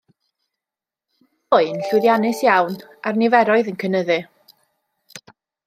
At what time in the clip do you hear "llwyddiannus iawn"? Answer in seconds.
1.89-2.81